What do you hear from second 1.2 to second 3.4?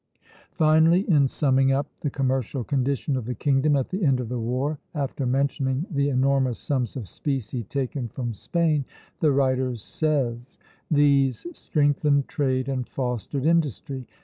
summing up the commercial condition of the